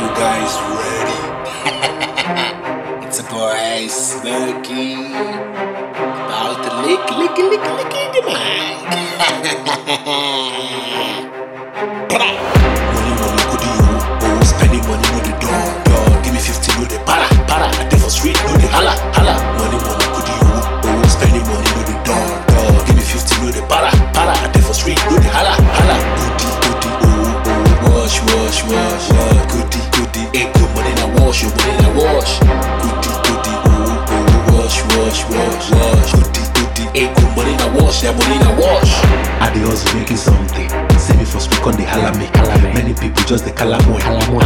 you 0.00 0.08
guys 0.14 0.52
ready? 0.78 1.20
it's 3.06 3.18
a 3.18 3.24
boy 3.24 3.86
Snooky 3.88 4.94
about 6.38 6.62
to 6.62 6.70
lick, 6.86 7.04
lick, 7.18 7.36
lick, 7.36 7.64
lick, 7.78 7.92
lick 7.92 8.12
the 8.12 8.22
mic. 12.12 12.68
eh, 30.74 30.74
good 30.74 30.74
money 30.74 30.94
na 30.94 31.24
wash, 31.24 31.42
your 31.42 31.50
money 31.56 31.76
na 31.82 31.88
wash. 31.94 32.38
Goody, 32.40 33.12
goody, 33.24 33.54
oh, 33.64 34.06
oh, 34.08 34.58
wash, 34.58 34.82
wash, 34.96 35.24
wash, 35.30 35.70
wash. 35.70 36.12
Goody, 36.12 36.44
goody, 36.54 37.00
eh, 37.00 37.14
good 37.14 37.36
money 37.36 37.56
na 37.56 37.66
wash, 37.80 38.00
their 38.00 38.12
money 38.12 38.38
na 38.38 38.50
wash. 38.58 38.92
I 39.40 39.50
dey 39.54 39.60
hustle 39.60 39.94
making 39.98 40.16
something. 40.16 40.87
Say 41.08 41.16
me 41.16 41.24
for 41.24 41.40
speak 41.40 41.64
on 41.66 41.72
the 41.80 41.84
holla 41.88 42.12
me. 42.20 42.28
Many 42.76 42.92
people 42.92 43.24
just 43.24 43.44
the 43.48 43.50
calamoy. 43.50 43.96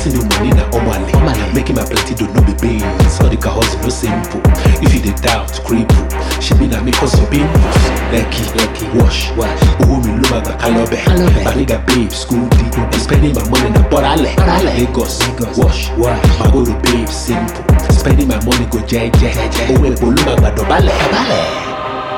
See 0.00 0.08
the 0.08 0.24
money 0.24 0.56
na 0.56 0.64
omale. 0.72 1.04
Omale. 1.12 1.52
Making 1.52 1.76
my 1.76 1.84
plenty 1.84 2.14
do 2.16 2.24
no 2.32 2.40
be 2.48 2.54
beans. 2.56 3.20
All 3.20 3.28
the 3.28 3.36
hustle 3.36 3.80
no 3.84 3.90
simple. 3.92 4.40
If 4.80 4.88
you 4.96 5.00
dey 5.04 5.12
doubt, 5.20 5.52
cripple. 5.68 6.04
She 6.40 6.54
be 6.56 6.66
na 6.66 6.80
me 6.80 6.92
cause 6.92 7.12
some 7.12 7.28
pimples. 7.28 7.76
Lucky, 8.08 8.40
lucky, 8.56 8.86
wash, 8.96 9.28
Wash. 9.36 9.60
Owó 9.84 10.00
mi 10.00 10.16
ló 10.16 10.24
ma 10.32 10.40
gbà 10.40 10.52
kálọ́bẹ̀. 10.56 11.04
Kálọ́bẹ̀. 11.04 11.44
Bariga 11.44 11.78
babe, 11.86 12.10
school 12.12 12.48
D. 12.48 12.58
I'm 12.72 13.00
spending 13.04 13.34
my 13.36 13.44
money 13.52 13.70
na. 13.76 13.80
Bọ́rálẹ̀. 13.92 14.34
Lagos, 14.64 15.20
Lagos. 15.28 15.58
wash, 15.60 15.90
Wash. 16.00 16.24
My 16.40 16.48
go 16.50 16.64
babe, 16.84 17.08
simple. 17.08 17.64
Spending 17.92 18.28
my 18.28 18.38
money 18.46 18.64
go 18.72 18.78
jẹ́jẹ́. 18.88 19.32
Jẹ́jẹ́. 19.36 19.76
Owó 19.76 19.84
epo 19.92 20.06
ló 20.14 20.20
ma 20.26 20.34
gbà 20.40 20.48
dọ̀bálẹ̀. 20.56 20.96
Dọ̀bálẹ̀. 21.12 21.44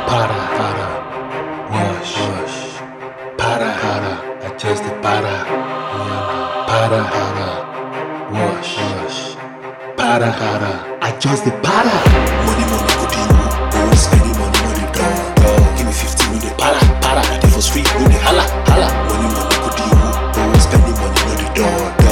Para, 0.08 0.38
para, 0.58 0.84
Para, 6.88 7.04
para, 7.04 7.48
wash, 8.32 8.78
wash. 8.78 9.36
Para, 9.94 10.32
para, 10.32 10.70
adjust 11.02 11.44
the 11.44 11.50
para. 11.60 11.92
Money, 12.46 12.64
money, 12.64 12.94
good 12.96 13.10
deal. 13.12 13.28
Oh, 13.76 13.92
spending 13.94 14.32
money, 14.38 14.60
the 14.72 14.88
door, 14.96 15.16
door. 15.36 15.76
Give 15.76 15.84
me 15.84 15.92
50, 15.92 16.32
no 16.32 16.38
the 16.40 16.50
para, 16.56 16.80
para. 17.02 17.20
I 17.20 17.38
dey 17.40 17.50
for 17.50 17.60
street, 17.60 17.84
no 18.00 18.08
the 18.08 18.16
holla, 18.24 18.44
holla. 18.72 18.88
Money, 19.04 19.28
money, 19.36 19.56
good 19.60 19.76
deal. 19.76 20.00
Oh, 20.00 20.58
spending 20.64 20.96
money, 20.96 21.20
no 21.28 21.34
the 21.36 21.48
door, 21.60 22.07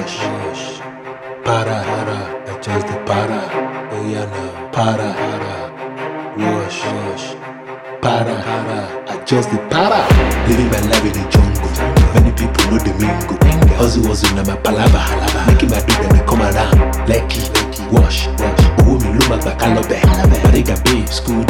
wash, 0.00 0.18
wash. 0.18 0.80
Para, 1.44 1.82
para, 1.84 2.18
adjust 2.52 2.86
the 2.86 2.96
para. 3.06 3.40
Oh 3.92 4.08
yeah 4.08 4.24
now. 4.24 4.70
Para, 4.72 5.12
para, 5.20 5.52
wash, 6.36 6.80
wash. 6.84 7.34
Para, 8.00 8.34
para, 8.48 8.78
adjust 9.12 9.50
the 9.50 9.58
para. 9.68 10.00
Living 10.48 10.70
my 10.70 10.80
life 10.88 11.04
in 11.04 11.12
the 11.12 11.24
jungle. 11.32 11.70
Many 12.14 12.32
people 12.32 12.64
know 12.70 12.78
the 12.78 12.92
mingle. 13.00 13.36
Hustle, 13.76 14.06
hustle, 14.08 14.34
na 14.36 14.42
my 14.44 14.56
palava. 14.64 15.02
Making 15.46 15.70
my 15.70 15.80
do 15.80 15.94
them 16.02 16.10
they 16.16 16.24
come 16.24 16.42
around. 16.42 16.78
Lucky, 17.08 17.42
wash, 17.92 18.28
wash. 18.40 18.64
Owó 18.80 18.98
mi 19.00 19.08
ló 19.18 19.24
ma 19.28 19.36
gbà 19.36 19.52
kálọ́bẹ̀. 19.60 20.00
Bariga 20.44 20.74
babe, 20.84 21.08
school 21.08 21.44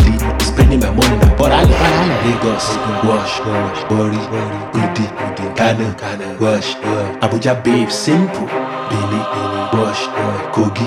Lagos, 2.30 2.66
wash. 3.02 3.40
Bori, 3.88 4.20
goody, 4.72 5.06
Kano, 5.56 5.86
wash. 6.38 6.76
Abuja 7.20 7.54
babe, 7.64 7.90
simple. 7.90 8.46
Benin, 8.88 9.24
wash. 9.74 10.02
Kogi, 10.54 10.86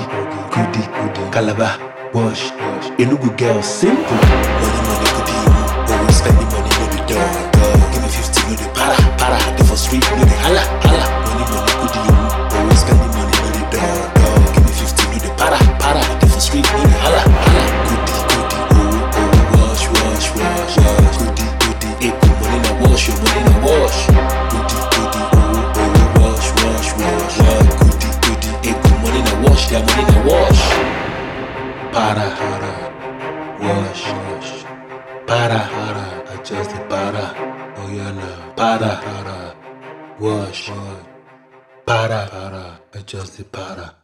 goody, 0.54 0.82
Calabar, 1.30 1.78
wash. 2.14 2.50
Enugu 2.98 3.28
girl, 3.36 3.62
simple. 3.62 4.16
Money, 4.16 4.80
money, 4.88 5.10
deal. 5.28 5.52
Oh, 5.92 6.08
spending 6.10 6.48
money, 6.48 6.72
no 6.80 6.86
the 6.88 7.00
door, 7.12 7.28
door. 7.52 7.76
Give 7.92 8.02
me 8.02 8.08
50, 8.08 8.40
no 8.48 8.54
the 8.56 8.66
para, 8.72 8.96
para. 9.20 9.38
Dey 9.56 9.64
for 9.68 9.76
street, 9.76 10.04
no 10.16 10.24
the 10.24 10.36
money 29.94 30.12
na 30.12 30.18
wash. 30.28 30.64
Para, 31.92 32.26
para, 32.38 32.72
wash, 33.60 34.04
wash. 34.26 34.64
Para, 35.26 35.60
para, 35.74 36.04
adjust 36.34 36.70
the 36.70 36.80
para. 36.88 37.24
Oh 37.76 37.88
yeah 37.90 38.12
now. 38.12 38.54
Para, 38.56 39.00
para, 39.04 39.54
wash, 40.18 40.70
wash. 40.70 41.04
Para, 41.86 42.26
para, 42.28 42.80
adjust 42.94 43.36
the 43.38 43.44
para. 43.44 44.03